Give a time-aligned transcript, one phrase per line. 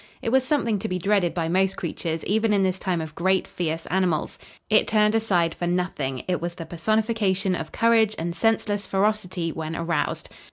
[0.23, 3.47] It was something to be dreaded by most creatures even in this time of great,
[3.47, 4.39] fierce animals.
[4.67, 9.75] It turned aside for nothing; it was the personification of courage and senseless ferocity when
[9.75, 10.29] aroused.